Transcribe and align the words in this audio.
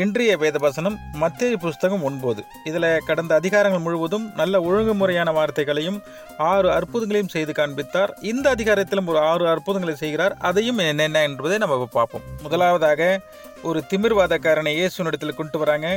இன்றைய 0.00 0.34
வேதவசனம் 0.42 0.94
மத்திய 1.22 1.56
புஸ்தகம் 1.64 2.04
ஒன்பது. 2.08 2.42
இதில் 2.68 2.86
கடந்த 3.08 3.32
அதிகாரங்கள் 3.40 3.84
முழுவதும் 3.86 4.24
நல்ல 4.38 4.60
ஒழுங்குமுறையான 4.68 5.32
வார்த்தைகளையும் 5.38 5.98
ஆறு 6.50 6.68
அற்புதங்களையும் 6.76 7.32
செய்து 7.34 7.52
காண்பித்தார். 7.58 8.14
இந்த 8.30 8.46
அதிகாரத்திலும் 8.54 9.10
ஒரு 9.12 9.20
ஆறு 9.30 9.44
அற்புதங்களை 9.52 9.96
செய்கிறார். 9.96 10.36
அதையும் 10.50 10.80
என்னென்ன 10.90 11.24
என்பதை 11.28 11.58
நம்ம 11.58 11.88
பார்ப்போம். 11.98 12.26
முதலாவதாக 12.44 13.20
ஒரு 13.70 13.80
திமிர்வாதக்காரனை 13.90 14.70
இயேசுனிடத்தில் 14.78 15.38
கொண்டு 15.40 15.58
வராங்க. 15.62 15.88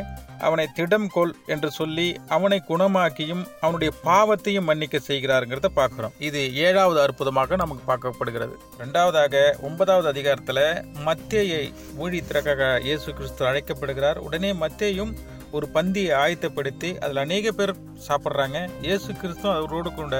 அவனை 0.47 0.65
திடம் 0.77 1.07
கொள் 1.13 1.31
என்று 1.53 1.69
சொல்லி 1.77 2.05
அவனை 2.35 2.59
குணமாக்கியும் 2.67 3.43
அவனுடைய 3.61 3.91
பாவத்தையும் 4.07 4.67
மன்னிக்க 4.69 4.97
செய்கிறாருங்கிறத 5.07 5.69
பார்க்குறோம். 5.79 6.15
இது 6.27 6.41
ஏழாவது 6.65 6.99
அற்புதமாக 7.05 7.55
நமக்கு 7.63 7.83
பார்க்கப்படுகிறது. 7.91 8.55
ரெண்டாவதாக 8.81 9.45
ஒன்பதாவது 9.69 10.09
அதிகாரத்தில் 10.13 10.63
மத்தியை 11.07 11.63
ஊழியத்திற்காக 12.03 12.69
இயேசு 12.89 13.09
கிறிஸ்து 13.13 13.49
அழைக்கப்பட்ட 13.51 13.83
அழைக்கப்படுகிறார் 13.85 14.25
உடனே 14.27 14.51
மத்தேயும் 14.65 15.13
ஒரு 15.57 15.65
பந்தியை 15.75 16.13
ஆயத்தப்படுத்தி 16.21 16.89
அதில் 17.03 17.19
அநேக 17.23 17.51
பேர் 17.57 17.71
சாப்பிட்றாங்க. 18.07 18.57
இயேசு 18.85 19.09
கிறிஸ்து 19.21 19.47
அவரோடு 19.57 19.89
கூட 19.99 20.15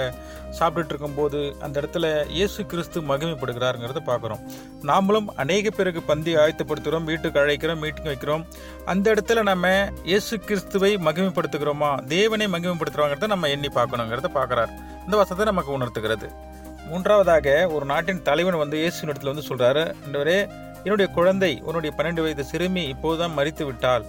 சாப்பிட்டுட்டு 0.58 0.94
இருக்கும்போது 0.94 1.40
அந்த 1.66 1.76
இடத்துல 1.82 2.06
இயேசு 2.36 2.60
கிறிஸ்து 2.72 3.02
மகிமைப்படுகிறாருங்கிறத 3.10 4.02
பார்க்குறோம். 4.10 4.42
நாமளும் 4.90 5.28
அநேக 5.44 5.72
பேருக்கு 5.78 6.02
பந்தி 6.12 6.34
ஆயத்தப்படுத்துகிறோம் 6.44 7.10
வீட்டுக்கு 7.12 7.42
அழைக்கிறோம் 7.44 7.82
மீட்டிங் 7.86 8.10
வைக்கிறோம். 8.12 8.46
அந்த 8.94 9.06
இடத்துல 9.14 9.44
நம்ம 9.52 9.74
இயேசு 10.12 10.36
கிறிஸ்துவை 10.50 10.92
மகிமைப்படுத்துகிறோமா? 11.08 11.92
தேவனை 12.16 12.48
மகிமைப்படுத்துகிறோங்கிறத 12.56 13.30
நம்ம 13.36 13.50
எண்ணி 13.56 13.72
பார்க்கணுங்கிறத 13.80 14.32
பார்க்குறார். 14.40 14.74
இந்த 15.06 15.18
வசத்தை 15.24 15.46
நமக்கு 15.52 15.78
உணர்த்துகிறது. 15.80 16.30
மூன்றாவதாக 16.92 17.50
ஒரு 17.76 17.86
நாட்டின் 17.92 18.26
தலைவன் 18.30 18.62
வந்து 18.64 18.78
இயேசு 18.84 19.02
இடத்துல 19.08 19.34
வந்து 19.34 19.50
சொல்கிறாரு 19.50 19.84
என்றவரே 20.06 20.40
என்னுடைய 20.86 21.08
குழந்தை 21.18 21.52
உன்னுடைய 21.68 21.92
பன்னெண்டு 21.98 22.24
வயது 22.26 22.44
சிறுமி 22.52 22.84
இப்போதுதான் 22.94 23.36
மறித்து 23.38 23.64
விட்டால் 23.70 24.04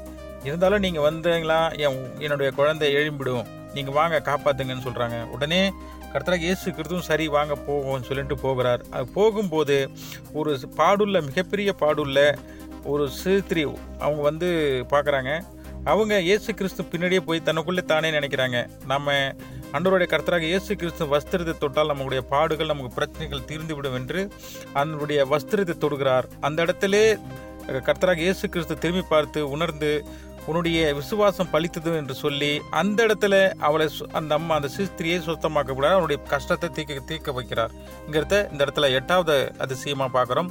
இருந்தாலும் 0.49 0.83
நீங்கள் 0.85 1.07
வந்தீங்களா? 1.07 1.61
என் 1.85 1.97
என்னுடைய 2.25 2.49
குழந்தை 2.59 2.89
எழும்பிடும். 2.99 3.47
நீங்கள் 3.77 3.97
வாங்க 3.99 4.17
காப்பாத்துங்கன்னு 4.29 4.87
சொல்கிறாங்க 4.89 5.17
உடனே 5.37 5.61
கர்த்தராக 6.13 6.47
இயேசு 6.47 6.67
கிறிஸ்துவும் 6.77 7.09
சரி 7.09 7.25
வாங்க 7.37 7.55
போவோம்னு 7.67 8.09
சொல்லிட்டு 8.09 8.37
போகிறார். 8.45 8.83
அது 8.97 9.07
போகும்போது 9.17 9.77
ஒரு 10.41 10.53
பாடுள்ள 10.79 11.21
மிகப்பெரிய 11.29 11.73
பாடுள்ள 11.83 12.21
ஒரு 12.93 13.05
சிறுத்திரி 13.21 13.65
அவங்க 14.05 14.23
வந்து 14.31 14.49
பார்க்குறாங்க. 14.93 15.33
அவங்க 15.93 16.15
இயேசு 16.29 16.51
கிறிஸ்து 16.59 16.91
பின்னாடியே 16.93 17.23
போய் 17.27 17.47
தனக்குள்ளே 17.49 17.83
தானே 17.93 18.09
நினைக்கிறாங்க. 18.19 18.61
நம்ம 18.93 19.13
அன்றவருடைய 19.77 20.09
கர்த்தராக 20.13 20.45
இயேசு 20.51 20.73
கிறிஸ்து 20.81 21.05
வஸ்திரத்தை 21.13 21.55
தொட்டால் 21.63 21.91
நம்முடைய 21.93 22.21
பாடுகள் 22.33 22.71
நமக்கு 22.73 22.93
பிரச்சனைகள் 22.99 23.49
தீர்ந்துவிடும் 23.51 23.97
என்று 24.01 24.21
அதனுடைய 24.79 25.21
வஸ்திரத்தை 25.33 25.75
தொடுகிறார். 25.83 26.27
அந்த 26.47 26.59
இடத்திலே 26.67 27.03
கர்த்தராக 27.89 28.25
இயேசு 28.27 28.45
கிறிஸ்து 28.55 28.77
திரும்பி 28.85 29.05
பார்த்து 29.13 29.41
உணர்ந்து 29.55 29.91
உன்னுடைய 30.51 30.81
விசுவாசம் 30.99 31.53
பழித்தது 31.55 31.93
என்று 32.01 32.15
சொல்லி 32.23 32.51
அந்த 32.81 32.99
இடத்துல 33.07 33.35
அவளை 33.69 33.87
அந்த 34.19 34.33
அம்மா 34.39 34.57
அந்த 34.59 34.69
சிஸ்திரியை 34.77 35.17
சுத்தமாக்க 35.29 35.77
கூடாது 35.79 35.97
அவனுடைய 35.97 36.19
கஷ்டத்தை 36.35 36.69
தீர்க்க 36.77 37.09
தீர்க்க 37.11 37.39
வைக்கிறார். 37.39 37.73
இங்கிறத 38.07 38.37
இந்த 38.53 38.61
இடத்துல 38.67 38.91
எட்டாவது 38.99 39.37
அதிசயமாக 39.65 40.11
பார்க்குறோம். 40.19 40.51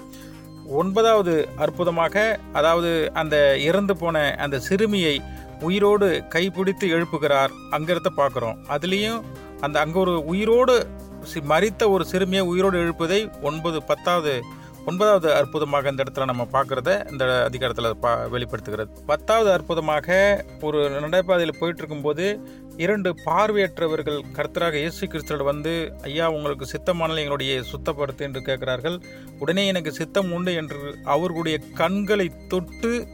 ஒன்பதாவது 0.81 1.33
அற்புதமாக 1.63 2.15
அதாவது 2.59 2.91
அந்த 3.21 3.35
இறந்து 3.69 3.95
போன 4.03 4.23
அந்த 4.45 4.59
சிறுமியை 4.67 5.15
உயிரோடு 5.59 6.23
கைப்பிடித்து 6.29 6.87
எழுப்புகிறார் 6.87 7.49
அங்கிருந்த 7.69 8.11
பார்க்குறோம். 8.17 8.55
அதுலேயும் 8.69 9.21
அந்த 9.59 9.79
அங்கே 9.79 9.99
ஒரு 9.99 10.25
உயிரோடு 10.25 10.87
சி- 11.33 11.87
ஒரு 11.87 12.05
சிறுமியை 12.05 12.45
உயிரோடு 12.45 12.79
எழுப்புவதை 12.79 13.41
ஒன்பது 13.41 13.83
பத்தாவது 13.83 14.43
ஒன்பதாவது 14.85 15.33
அற்புதமாக 15.33 15.89
இந்த 15.89 16.03
இடத்துல 16.03 16.25
நம்ம 16.25 16.47
பார்க்குறத 16.51 17.11
இந்த 17.11 17.43
அதிகாரத்தில் 17.43 17.97
பா 17.97 18.25
வெளிப்படுத்துகிறது. 18.25 19.03
பத்தாவது 19.05 19.51
அற்புதமாக 19.51 20.45
ஒரு 20.61 20.89
நடைபாதையில் 20.89 21.55
போயிட்டுருக்கும்போது 21.59 22.39
இரண்டு 22.77 23.15
பார்வையற்றவர்கள் 23.25 24.21
கர்த்தராக 24.33 24.73
இயேசு 24.73 25.07
கிறிஸ்துவோட 25.07 25.43
வந்து 25.43 25.93
ஐயா 26.03 26.31
உங்களுக்கு 26.31 26.65
சித்தமானால் 26.65 27.17
எங்களுடைய 27.17 27.61
சுத்தப்படுத்து 27.61 28.17
என்று 28.17 28.41
கேட்கிறார்கள். 28.41 28.99
உடனே 29.39 29.67
எனக்கு 29.67 29.91
சித்தம் 29.91 30.33
உண்டு 30.33 30.53
என்று 30.53 30.97
அவர்களுடைய 31.03 31.59
கண்களை 31.73 32.31
தொட்டு 32.47 33.07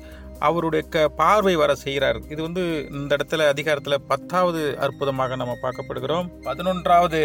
அவருடைய 0.47 0.84
க 0.94 1.03
பார்வை 1.22 1.56
வர 1.62 1.72
செய்கிறார். 1.85 2.19
இது 2.34 2.41
வந்து 2.47 2.63
இந்த 3.00 3.12
இடத்துல 3.18 3.47
அதிகாரத்தில் 3.53 4.06
பத்தாவது 4.12 4.62
அற்புதமாக 4.85 5.35
நம்ம 5.41 5.56
பார்க்கப்படுகிறோம். 5.63 6.29
பதினொன்றாவது 6.47 7.22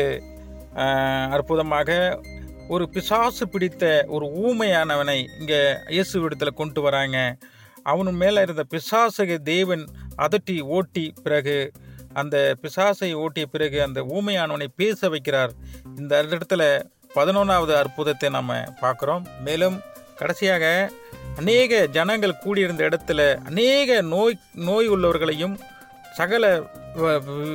அற்புதமாக 1.35 1.91
ஒரு 2.75 2.85
பிசாசு 2.95 3.45
பிடித்த 3.53 3.85
ஒரு 4.15 4.27
ஊமையானவனை 4.47 5.19
இங்கே 5.41 5.61
இயேசு 5.95 6.15
இடத்துல 6.27 6.53
கொண்டு 6.61 6.81
வராங்க. 6.87 7.19
அவனு 7.93 8.13
மேலே 8.23 8.41
இருந்த 8.47 8.65
பிசாசக 8.75 9.39
தேவன் 9.53 9.85
அதட்டி 10.25 10.57
ஓட்டி 10.77 11.05
பிறகு 11.25 11.57
அந்த 12.21 12.37
பிசாசை 12.63 13.11
ஓட்டிய 13.23 13.47
பிறகு 13.55 13.79
அந்த 13.87 14.01
ஊமையானவனை 14.17 14.69
பேச 14.83 15.09
வைக்கிறார். 15.15 15.53
இந்த 16.01 16.13
இடத்துல 16.23 16.63
பதினொன்றாவது 17.17 17.75
அற்புதத்தை 17.83 18.29
நம்ம 18.39 18.55
பார்க்குறோம். 18.83 19.25
மேலும் 19.49 19.77
கடைசியாக 20.21 20.65
அநேக 21.37 21.87
ஜனங்கள் 21.97 22.41
கூடியிருந்த 22.45 22.83
இடத்துல 22.89 23.21
அநேக 23.45 24.01
நோய் 24.15 24.39
நோய் 24.69 24.89
உள்ளவர்களையும் 24.91 25.55
சகல 26.19 26.45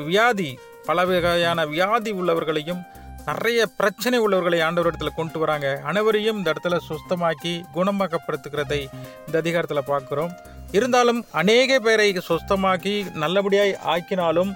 வியாதி 0.10 0.50
பல 0.86 1.06
வகையான 1.06 1.66
வியாதி 1.66 2.12
உள்ளவர்களையும் 2.12 2.82
நிறைய 3.26 3.66
பிரச்சனை 3.80 4.20
உள்ளவர்களை 4.20 4.60
ஆண்டவர் 4.62 4.90
இடத்துல 4.92 5.10
கொண்டு 5.16 5.40
வராங்க. 5.40 5.68
அனைவரையும் 5.84 6.38
இந்த 6.38 6.54
இடத்துல 6.54 6.78
சுஸ்தமாக்கி 6.88 7.54
குணமாக்கப்படுத்துகிறதை 7.76 8.80
இந்த 9.26 9.36
அதிகாரத்தில் 9.44 9.90
பார்க்குறோம். 9.92 10.32
இருந்தாலும் 10.78 11.20
அநேக 11.42 11.80
பேரை 11.80 12.08
சுஸ்தமாக்கி 12.30 12.96
நல்லபடியாய் 13.24 13.74
ஆக்கினாலும் 13.94 14.52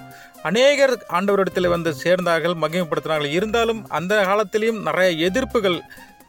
அநேகர் 0.50 0.96
ஆண்டவரிடத்தில் 1.10 1.74
வந்து 1.76 1.92
சேர்ந்தார்கள் 2.04 2.56
மகிமைப்படுத்தினார்கள். 2.64 3.36
இருந்தாலும் 3.40 3.82
அந்த 3.90 4.16
காலத்திலையும் 4.30 4.82
நிறைய 4.82 5.30
எதிர்ப்புகள் 5.30 5.80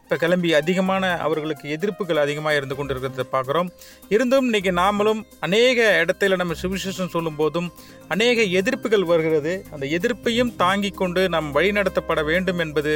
இப்போ 0.07 0.17
கிளம்பி 0.19 0.49
அதிகமான 0.59 1.05
அவர்களுக்கு 1.23 1.65
எதிர்ப்புகள் 1.75 2.19
அதிகமாக 2.21 2.57
இருந்து 2.57 2.75
கொண்டிருக்கிறத 2.75 3.23
பார்க்குறோம். 3.33 3.69
இருந்தும் 4.13 4.45
இன்றைக்கி 4.49 4.71
நாமளும் 4.79 5.21
அநேக 5.45 5.87
இடத்துல 6.03 6.35
நம்ம 6.41 6.53
சுவிசேஷம் 6.61 7.11
சொல்லும்போதும் 7.15 7.67
அநேக 8.13 8.45
எதிர்ப்புகள் 8.59 9.03
வருகிறது. 9.09 9.53
அந்த 9.73 9.85
எதிர்ப்பையும் 9.97 10.51
தாங்கி 10.61 10.91
கொண்டு 11.01 11.21
நாம் 11.33 11.47
வழிநடத்தப்பட 11.57 12.21
வேண்டும் 12.29 12.61
என்பது 12.65 12.93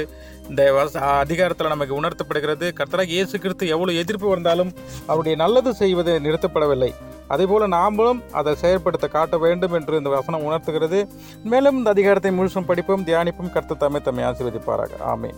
இந்த 0.50 0.64
அதிகாரத்தில் 1.24 1.74
நமக்கு 1.74 1.98
உணர்த்தப்படுகிறது. 2.02 2.68
கர்த்தராக 2.78 3.14
இயேசு 3.16 3.42
கிறிஸ்து 3.46 3.68
எவ்வளோ 3.76 3.96
எதிர்ப்பு 4.04 4.30
வந்தாலும் 4.36 4.72
அவருடைய 5.12 5.38
நல்லது 5.44 5.74
செய்வது 5.82 6.14
நிறுத்தப்படவில்லை. 6.28 6.92
அதேபோல் 7.36 7.68
நாமளும் 7.76 8.22
அதை 8.42 8.54
செயற்படுத்த 8.64 9.10
காட்ட 9.18 9.36
வேண்டும் 9.46 9.76
என்று 9.80 10.00
இந்த 10.02 10.14
வசனம் 10.16 10.46
உணர்த்துகிறது. 10.48 11.02
மேலும் 11.54 11.78
இந்த 11.82 11.92
அதிகாரத்தை 11.96 12.34
முழுசும் 12.40 12.70
படிப்போம் 12.72 13.06
தியானிப்போம். 13.12 13.52
கர்த்த 13.58 13.80
தம்மை 13.84 14.02
தம்மை 14.08 14.26
ஆசீர்வதிப்பாராக. 14.30 15.02
ஆமென். 15.14 15.38